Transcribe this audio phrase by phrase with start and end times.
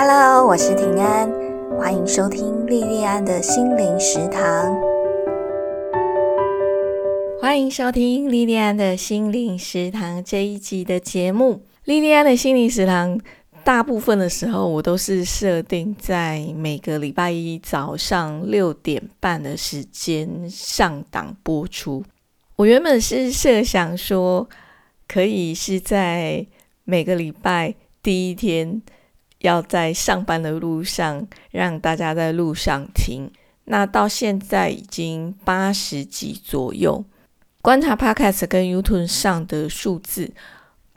[0.00, 1.28] Hello，我是平安，
[1.76, 4.78] 欢迎收听莉莉安的心灵食堂。
[7.40, 11.64] 欢迎收听莉莉安的心灵食堂这一集的节目。
[11.82, 13.20] 莉莉安的心灵食堂，
[13.64, 22.04] 大部分的时候我都是设定在每个礼拜一早上六点半的时间上档播出。
[22.54, 24.48] 我原本是设想说，
[25.08, 26.46] 可以是在
[26.84, 28.80] 每个礼拜第一天。
[29.40, 33.30] 要在上班的路上让大家在路上听，
[33.64, 37.04] 那到现在已经八十集左右。
[37.62, 40.32] 观察 Podcast 跟 YouTube 上的数字，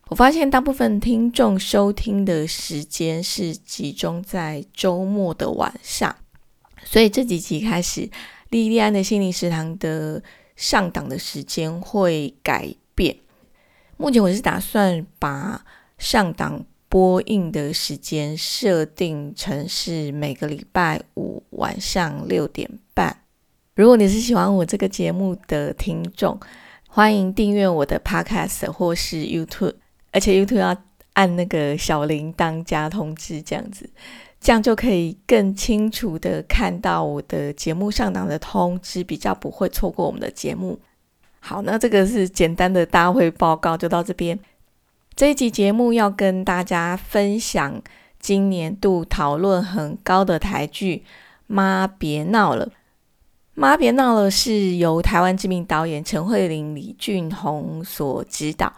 [0.07, 6.15] 我发现大部分听众收听的时间是集中在周末的晚上，
[6.83, 8.09] 所以这几集开始，
[8.49, 10.23] 莉莉安的心灵食堂的
[10.55, 13.17] 上档的时间会改变。
[13.97, 15.63] 目前我是打算把
[15.97, 16.65] 上档。
[16.91, 23.15] 播映的时间设定成是每个礼拜五晚上六点半。
[23.75, 26.37] 如果你是喜欢我这个节目的听众，
[26.89, 29.75] 欢迎订阅我的 Podcast 或是 YouTube，
[30.11, 30.75] 而且 YouTube 要
[31.13, 33.89] 按那个小铃铛加通知，这样子，
[34.41, 40.77] 这样就可以更清楚的看到我的节目上档的通知，比较不会错过我们的节目。
[41.39, 44.37] 好，那这个是简单的大会报告，就到这边。
[45.21, 47.79] 这一集节目要跟大家分享
[48.19, 50.95] 今年度讨论很高的台剧
[51.45, 52.65] 《妈别闹了》。
[53.53, 58.73] 《妈别闹了》是由台湾知名导演陈慧琳、李俊宏所执导，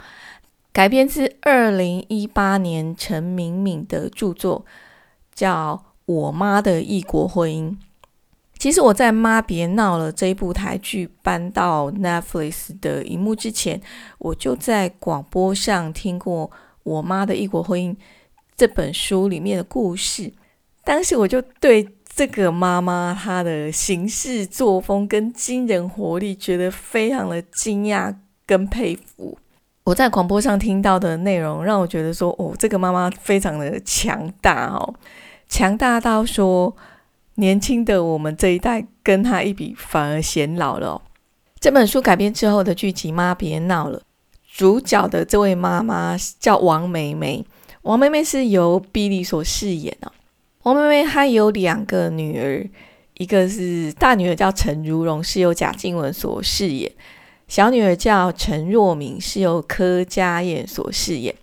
[0.73, 4.65] 改编自二零一八年陈敏敏的著作，
[5.33, 7.69] 叫《我妈的异国婚姻》。
[8.63, 13.81] 其实我在《妈别闹了》这一部台剧搬到 Netflix 的荧幕之前，
[14.19, 16.49] 我就在广播上听过
[16.83, 17.91] 《我妈的异国婚姻》
[18.55, 20.31] 这本书里面的故事。
[20.85, 28.15] 当时我就对这个妈妈她的行事作风跟惊人活力，觉得非常的惊讶
[28.45, 29.37] 跟佩服。
[29.83, 34.95] 我在广播上听到的内容，让我觉得说，哦，这个妈妈非常的强大哦，
[35.49, 36.73] 强大到说。
[37.35, 41.01] 年轻的我们这一代跟他一比，反而显老了。
[41.59, 43.99] 这本书改编之后的剧集《妈别闹了》，
[44.55, 47.45] 主角的这位妈妈叫王梅梅。
[47.83, 50.11] 王梅梅是由毕力所饰演的。
[50.63, 52.69] 王梅梅她有两个女儿，
[53.15, 56.89] 一个是大女儿叫陈如蓉，是由贾静雯所饰演；
[57.47, 61.33] 小女儿叫陈若敏，是由柯佳燕所饰演。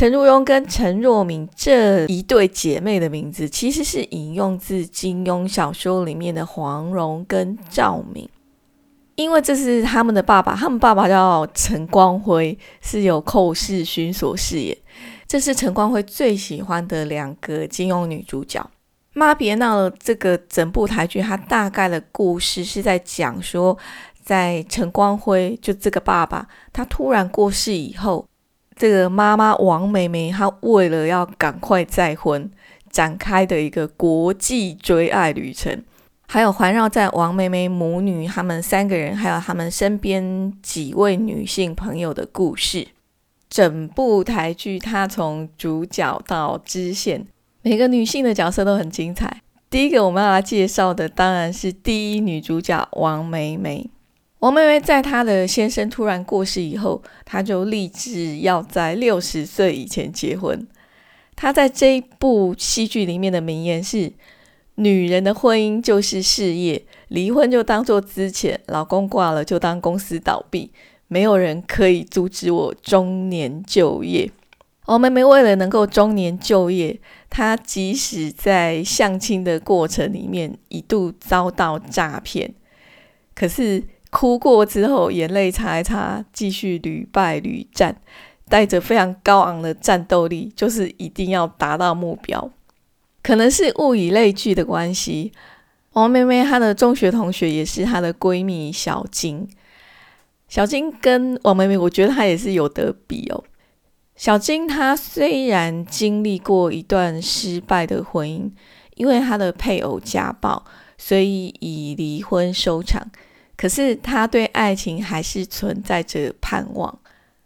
[0.00, 8.26] 陈如蓉跟陈若敏这一对姐妹的名字，其实是引用自金庸小说里面的黄蓉跟赵敏，
[9.16, 14.74] 因为这是他们的爸爸，他们爸爸叫陈光辉，是由寇世勋所饰演。
[15.26, 18.66] 这是陈光辉最喜欢的两个金庸女主角。
[19.12, 19.90] 妈别闹了！
[19.98, 23.76] 这个整部台剧，它大概的故事是在讲说，
[24.24, 28.24] 在陈光辉就这个爸爸，他突然过世以后。
[28.80, 32.50] 这个妈妈王梅梅，她为了要赶快再婚，
[32.88, 35.84] 展开的一个国际追爱旅程，
[36.26, 42.88] 还有环绕在王梅梅母女他们三个人，还有他们身边几位女性朋友的故事。
[43.50, 47.26] 整部台剧，它从主角到支线，
[47.60, 49.42] 每个女性的角色都很精彩。
[49.68, 53.90] 第一个我们要来介绍的，当然是第一女主角王梅梅。
[54.40, 60.66] 王妹妹在她的先生突然过世以后，她就立志要在六十岁以前结婚。
[61.36, 64.10] 她在这一部戏剧里面的名言是
[64.76, 70.70] ：“女人的婚姻就是事业，离婚就当做资遣，老公挂了就当公司倒闭，
[71.08, 74.30] 没有人可以阻止我中年就业。”
[74.86, 82.54] 王妹妹为了能够中年就业，她即使在相亲的过程里面一度遭到诈骗，
[83.34, 83.84] 可是。
[84.10, 87.96] 哭过之后，眼泪擦一擦，继续屡败屡战，
[88.48, 92.50] 带着非常高昂的战斗力，就是一定要达到目标。
[93.22, 95.30] 可能是物以类聚的关系，
[95.92, 99.48] 王妹妹她的中学同学也是她的闺蜜小金。
[100.48, 103.44] 小金跟王妹妹，我觉得她也是有得比哦。
[104.16, 108.50] 小金她虽然经历过一段失败的婚姻，
[108.96, 110.64] 因为她的配偶家暴，
[110.98, 113.08] 所以以离婚收场。
[113.60, 116.98] 可是他对爱情还是存在着盼望。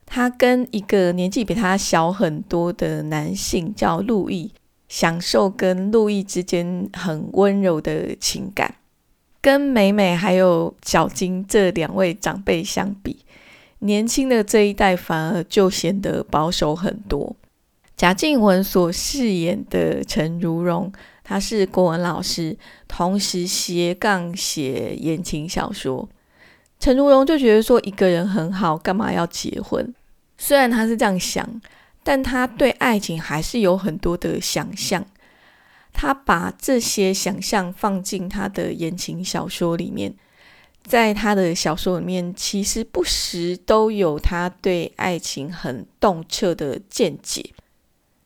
[0.06, 4.52] 他跟一个年纪比他小很多的男性叫路易，
[4.88, 8.76] 享受跟路易之间很温柔的情感。
[9.40, 13.25] 跟美美还有小金这两位长辈相比，
[13.81, 17.34] 年轻的这一代反而就显得保守很多。
[17.96, 20.93] 贾静雯所饰演的陈如蓉，
[21.25, 22.56] 他是国文老师，
[22.87, 26.09] 同时斜杠写言情小说。
[26.79, 29.93] 陈如蓉就觉得说一个人很好，干嘛要结婚？
[30.37, 31.61] 虽然他是这样想，
[32.03, 35.05] 但他对爱情还是有很多的想象。
[35.94, 40.12] 他把这些想象放进他的言情小说里面，
[40.82, 47.55] 在他的小说里面，其实不时都有他对爱情很洞彻的见解。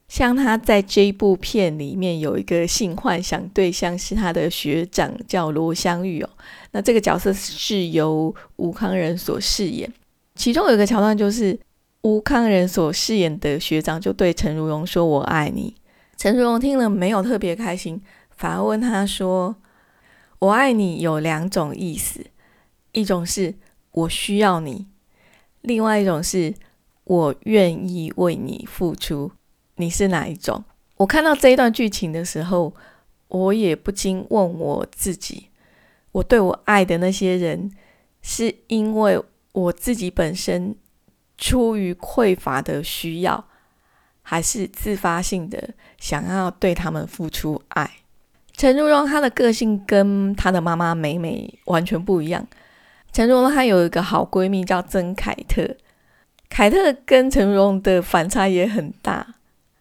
[0.09, 6.31] 像他在这一部片里面有一个性幻想对象是他的学长，叫罗香玉哦。
[6.73, 9.93] 那这个角色是由吴康仁所饰演。
[10.35, 11.59] 其中有一个桥段就是
[12.03, 15.75] 吴康仁所饰演的学长就对陈如蓉说：“我爱你。”
[16.17, 18.01] 陈如蓉听了没有特别开心，
[18.37, 19.55] 反而问他说
[20.41, 22.25] ：“我爱你有两种意思，
[22.93, 23.55] 一种是
[23.93, 24.87] 我需要你，
[25.61, 26.55] 另外一种是
[27.05, 29.31] 我愿意为你付出。”
[29.79, 30.63] 你是哪一种？
[30.97, 32.75] 我看到这一段剧情的时候，
[33.29, 35.49] 我也不禁问我自己：
[36.13, 37.71] 我对我爱的那些人，
[38.21, 39.23] 是因为
[39.53, 40.75] 我自己本身
[41.37, 43.45] 出于匮乏的需要，
[44.23, 47.89] 还是自发性的想要对他们付出爱？
[48.55, 52.45] 陈如蓉她的个性跟她的妈妈美美完全不一样。
[53.13, 55.77] 陈如蓉她有一个好闺蜜叫曾凯特，
[56.49, 59.35] 凯特跟陈如蓉的反差也很大。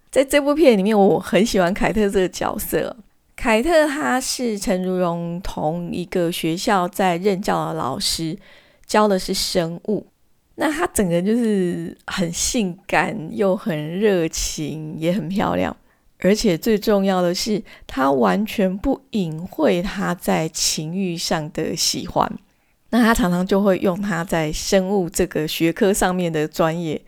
[0.10, 2.96] 在这部片里面，我很喜欢凯特这个角色。
[3.36, 8.38] 凯特他是陈如蓉同一个学校在任教的老师，
[8.86, 10.08] 教的是生物。
[10.56, 15.76] 那他整个就是很性感，又很热情，也很漂亮。
[16.20, 22.28] 而且最重要的是，他完全不隐晦他在情欲上的喜欢。
[22.90, 27.00] 那他常常就会用他在生物这个学科上面的专业，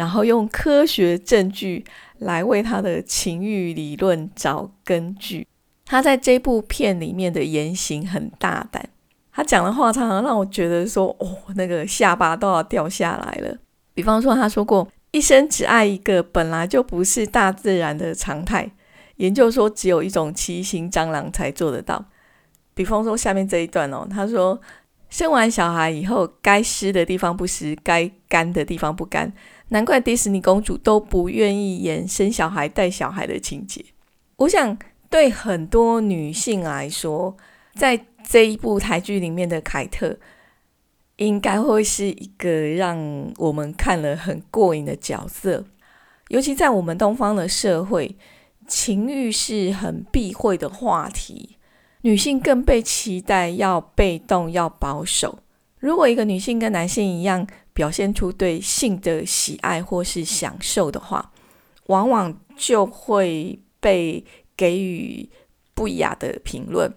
[0.00, 1.84] 然后用科学证据。
[2.20, 5.46] 来为他的情欲理论找根据。
[5.86, 8.86] 他在这部片里面的言行很大胆，
[9.32, 11.26] 他讲的话常常让我觉得说，哦，
[11.56, 13.56] 那个下巴都要掉下来了。
[13.94, 18.70] 比方说，他说过，一生只爱一个本来就不是大自然的常态。
[19.16, 22.04] 研究说，只有一种七星蟑螂才做得到。
[22.74, 24.60] 比方说，下面这一段哦，他说，
[25.08, 29.32] 生完小孩以后，该湿的地方不湿，该干的地方不干。
[29.70, 33.84] 难怪迪士尼公主都不愿意演生小孩带小孩的情节。
[34.36, 34.78] 我想，
[35.08, 37.36] 对很多女性来说，
[37.74, 40.18] 在这一部台剧里面的凯特，
[41.16, 45.64] 应该会是一个让我们看了很过瘾的角色。
[46.28, 48.16] 尤其在我们东方的社会，
[48.66, 51.56] 情欲是很避讳的话题，
[52.02, 55.40] 女性更被期待要被动、要保守。
[55.78, 61.32] 如果一个女性跟男性一样，表现出对性的喜爱或是享受的话，
[61.86, 64.24] 往往就会被
[64.56, 65.28] 给予
[65.74, 66.92] 不雅的评论。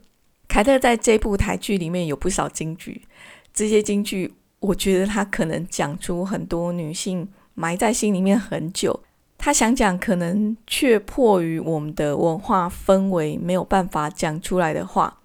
[0.48, 3.06] 凯特在这部台剧里面有不少金句，
[3.54, 9.04] 这些金句我觉得他可能讲出很多女性埋在心里面很久，
[9.38, 15.22] 他想讲可能却迫于我们的文化氛围没有办法讲出来的话。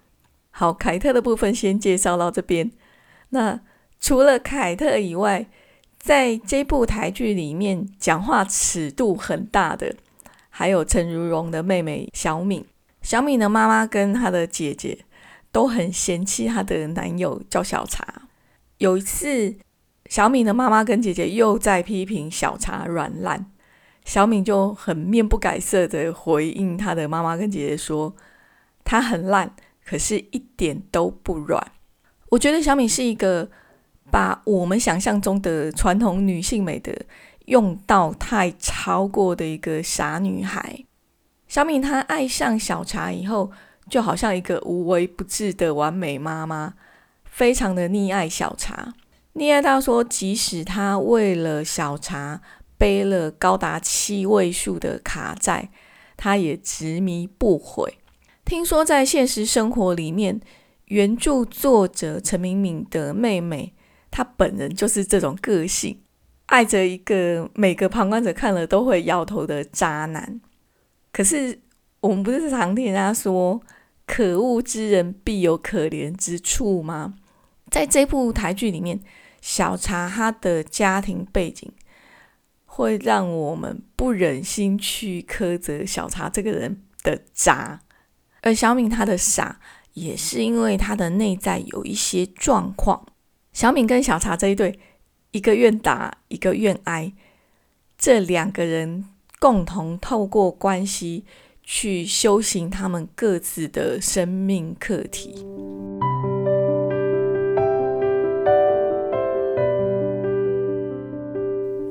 [0.51, 2.71] 好，凯特的部分先介绍到这边，
[3.29, 3.59] 那。
[3.99, 5.45] 除了凯特以外，
[5.97, 9.93] 在这部台剧里面讲话尺度很大的，
[10.49, 12.65] 还有陈如蓉的妹妹小敏。
[13.01, 15.05] 小敏的妈妈跟她的姐姐
[15.51, 18.23] 都很嫌弃她的男友叫小茶。
[18.77, 19.55] 有一次，
[20.05, 23.51] 小敏的妈妈跟姐姐又在批评小茶软烂，
[24.05, 28.15] 小敏就很面不改色的回应她的妈妈跟姐姐说
[28.85, 29.53] ：“她很烂，
[29.85, 31.71] 可是一点都不软。”
[32.31, 33.49] 我觉得小敏是一个。
[34.11, 36.93] 把我们想象中的传统女性美德
[37.45, 40.85] 用到太超过的一个傻女孩
[41.47, 43.51] 小敏，她爱上小茶以后，
[43.89, 46.75] 就好像一个无微不至的完美妈妈，
[47.25, 48.93] 非常的溺爱小茶，
[49.33, 52.41] 溺爱到说，即使她为了小茶
[52.77, 55.69] 背了高达七位数的卡债，
[56.15, 57.97] 她也执迷不悔。
[58.45, 60.39] 听说在现实生活里面，
[60.85, 63.73] 原著作者陈明敏的妹妹。
[64.11, 66.01] 他本人就是这种个性，
[66.47, 70.41] 爱着一个每个旁观者看了都会摇头的渣男。
[71.11, 71.59] 可是
[72.01, 73.61] 我们不是常听人家说
[74.05, 77.15] “可恶之人必有可怜之处”吗？
[77.69, 78.99] 在这部台剧里面，
[79.41, 81.71] 小茶他的家庭背景
[82.65, 87.81] 会让我们不忍心去苛责小茶这个人的渣，
[88.41, 89.59] 而小敏她的傻
[89.93, 93.05] 也是因为她的内在有一些状况。
[93.51, 94.79] 小敏跟小茶这一对，
[95.31, 97.11] 一个愿打，一个愿挨，
[97.97, 99.05] 这两个人
[99.39, 101.25] 共同透过关系
[101.63, 105.45] 去修行他们各自的生命课题。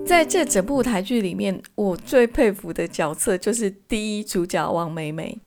[0.06, 5.38] 在这整部台剧里面，我最佩服的角色就是第一主角王美美。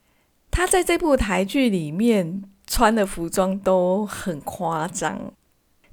[0.52, 5.34] 她在这部台剧里面穿的服装都很夸张，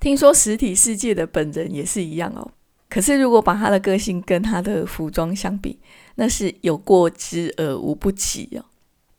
[0.00, 2.50] 听说实体世界的本人也是一样哦。
[2.88, 5.78] 可是如果把她的个性跟她的服装相比，
[6.14, 8.64] 那是有过之而无不及哦。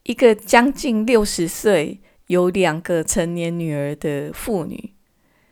[0.04, 4.94] 一个将近六十岁、有两个成年女儿的妇女，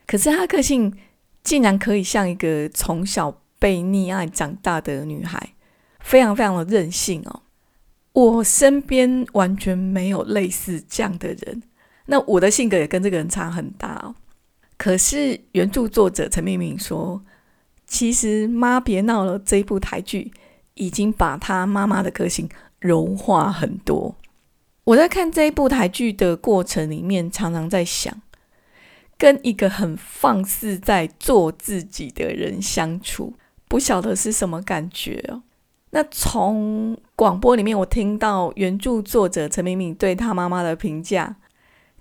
[0.06, 0.94] 可是她个性
[1.44, 3.42] 竟然可以像一个从小。
[3.60, 5.56] 被溺爱长大的女孩，
[6.00, 7.42] 非常非常的任性哦。
[8.14, 11.64] 我身边完全没有类似这样的人，
[12.06, 14.14] 那我的性格也跟这个人差很大哦。
[14.78, 17.22] 可是原著作者陈明明说，
[17.86, 20.32] 其实《妈别闹了》这一部台剧
[20.76, 22.48] 已经把他妈妈的个性
[22.80, 24.16] 融化很多。
[24.84, 28.22] 我在看这一部台剧的过程里面，常常在想，
[29.18, 33.34] 跟一个很放肆在做自己的人相处。
[33.68, 35.42] 不晓得是什么感觉哦。
[35.90, 41.36] 那从广播里面，我听到原著作者陈明敏对他妈妈的评价，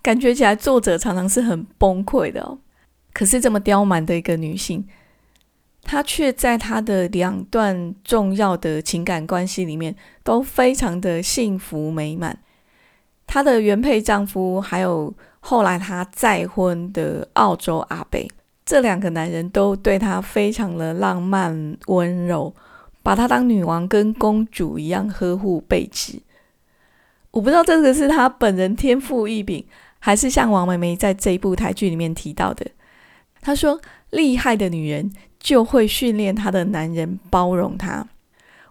[0.01, 2.59] 感觉起来作者常常是很崩溃的哦。
[3.17, 4.87] 可是这么刁蛮的一个女性，
[5.81, 12.37] 她却在她的两段重要的情感关系里面都非常的幸福美满。
[13.25, 18.29] 她的原配丈夫，还有后来她再婚的澳洲阿北。
[18.63, 22.53] 这两个男人都对她非常的浪漫温柔，
[23.01, 26.21] 把她当女王跟公主一样呵护备至。
[27.31, 29.65] 我不知道这个是她本人天赋异禀，
[29.97, 32.63] 还是像王梅梅在这一部台剧里面提到的。
[33.47, 33.79] 她说
[34.11, 38.05] ：“厉害的女人就会训练她的男人包容她。”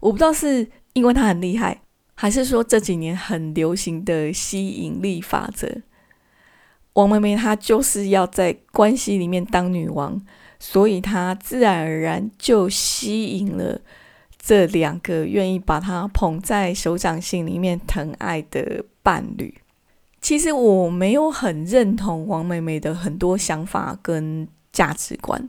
[0.00, 1.80] 我不知道是因为她很厉害，
[2.14, 5.66] 还是说这几年很流行的吸引力法则。
[6.92, 10.20] 王妹妹她就是要在关系里面当女王，
[10.58, 13.80] 所以她自然而然就吸引了
[14.38, 19.54] 这两个愿意把她捧在手掌心里面疼爱的伴侣。
[20.20, 25.48] 其实我没有很认同王妹妹的很多想法跟价值观，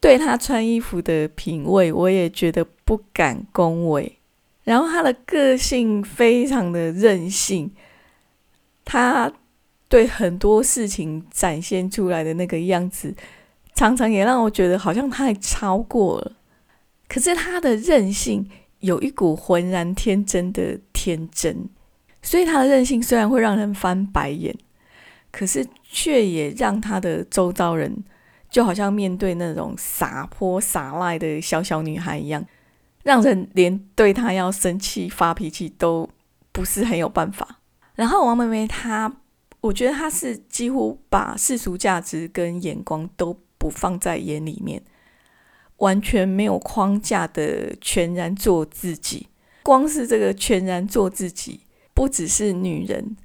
[0.00, 4.18] 对他穿衣服的品味，我也觉得不敢恭维。
[4.64, 7.70] 然后他的个性非常的任性，
[8.84, 9.32] 他。
[9.86, 13.14] 对很多事情展现出来的那个样子，
[13.74, 16.32] 常常也让我觉得好像太超过了。
[17.06, 18.50] 可是他的任性
[18.80, 21.68] 有一股浑然天真的天真，
[22.22, 24.56] 所以他的任性虽然会让人翻白眼，
[25.30, 28.02] 可是却也让他的周遭人
[28.54, 32.46] 就好像面对那种洒泼洒赖的小小女孩一样，
[33.02, 36.08] 让人连对她要生气发脾气都
[36.52, 37.58] 不是很有办法。
[37.96, 39.12] 然后王妹妹她。
[39.60, 44.80] 我觉得她是几乎把世俗价值跟眼光都不放在眼里面，
[45.78, 49.26] 完全没有框架的全然做自己。
[49.64, 51.62] 光是这个全然做自己，
[51.94, 53.16] 不只是女人，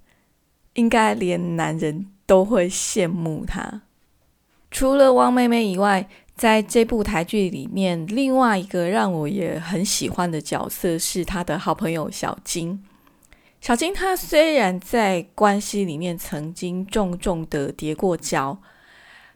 [0.74, 3.84] 应该连男人都会羡慕她。
[4.72, 12.84] 除了汪妹妹以外，在这部台剧里面，另外一个让我也很喜欢的角色是她的好朋友小金。
[13.60, 18.58] 小金她虽然在关系里面曾经重重的跌过跤，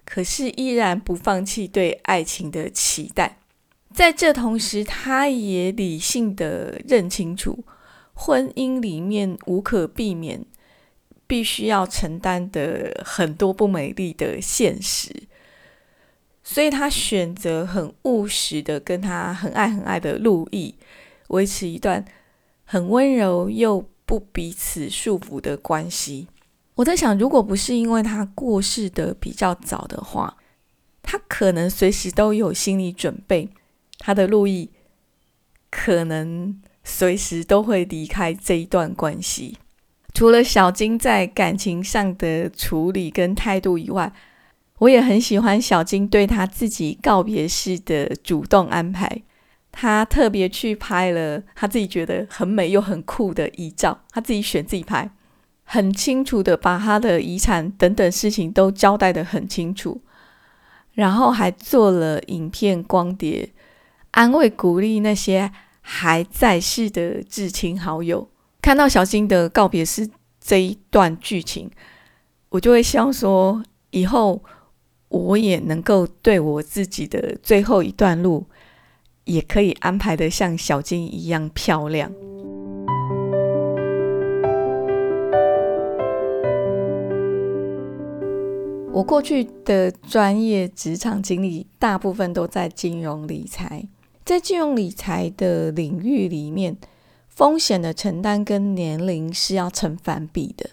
[0.05, 3.39] 可是依然不放弃对爱情的期待。
[3.93, 7.65] 在这同时，她也理性的认清楚
[8.13, 10.45] 婚姻里面无可避免
[11.27, 15.23] 必须要承担的很多不美丽的现实，
[16.43, 20.75] 所以他选择很务实的跟他很爱很爱的陆毅
[21.29, 22.03] 维持一段
[22.65, 23.85] 很温柔又。
[24.05, 26.27] 不彼此束缚的关系。
[26.75, 30.35] 我在想，如果不是因为他过世的比较早的话，
[31.01, 33.50] 他可能随时都有心理准备，
[34.00, 34.69] 他的路易
[35.71, 39.57] 可能随时都会离开这一段关系。
[40.13, 44.12] 除了小金在感情上的处理跟态度以外，
[44.83, 49.21] 我也很喜欢小金对他自己告别式的主动安排。
[49.71, 55.09] 他特别去拍了他自己觉得很美又很酷的遗照，他自己选自己拍，
[55.63, 60.01] 很清楚的把他的遗产等等事情都交代的很清楚，
[60.91, 63.49] 然后还做了影片光碟，
[64.11, 65.49] 安慰鼓励那些
[65.79, 68.29] 还在世的至亲好友。
[68.61, 70.09] 看到小金的告别式
[70.39, 71.71] 这一段剧情，
[72.49, 74.43] 我就会希望说，以后
[75.13, 78.46] 我也能够对我自己的最后一段路。
[79.25, 82.12] 也可以安排的像小金一样漂亮。
[88.91, 93.88] 我过去的专业职场经历，大部分都在金融理财。
[94.25, 96.75] 在金融理财的领域里面，
[97.29, 100.72] 风险的承担跟年龄是要成反比的。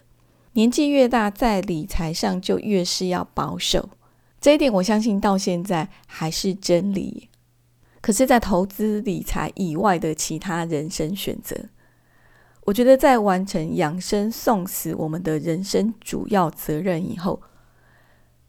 [0.51, 3.87] 年纪越大，在理财上就越是要保守。
[4.41, 7.29] 这一点，我相信到现在还是真理。
[8.01, 11.55] 可是，在投资理财以外的其他人生选择，
[12.65, 17.41] 我觉得在完成养生送死我们的人生主要责任以后。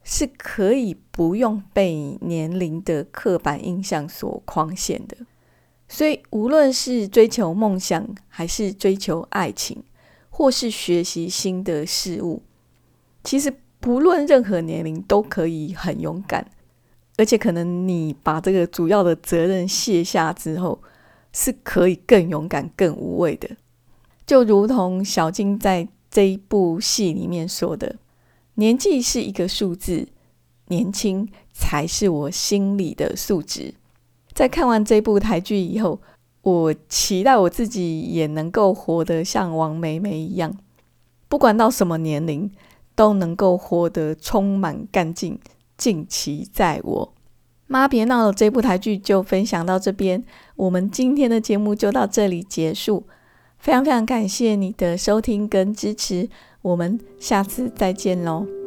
[0.05, 5.17] 是可以不用被年龄的刻板印象所框限的，
[5.87, 9.85] 所以无论是追求梦想，还是追求爱情，
[10.29, 12.43] 或是学习新的事物，
[13.23, 16.47] 其实不论任何年龄都可以很勇敢，
[17.17, 20.81] 而且可能你把这个主要的责任卸下之后，
[21.33, 23.49] 是可以更勇敢、更无畏的。
[24.25, 27.97] 就如同小金在这一部戏里面说的。
[28.55, 30.07] 年纪是一个数字，
[30.69, 33.75] 年轻才是我心里的数值。
[34.33, 36.01] 在看完这部台剧以后，
[36.43, 40.55] 我期待我自己也能够活得像王美美一样，
[41.29, 42.49] 不管到什么年龄，
[42.95, 45.39] 都能够活得充满干劲，
[45.77, 47.15] 尽其在我。
[47.67, 50.23] 妈别闹了，这部台剧就分享到这边，
[50.57, 53.05] 我们今天的节目就到这里结束。
[53.59, 56.29] 非常非常感谢你的收听跟支持。
[56.63, 58.62] 我们下次再见喽。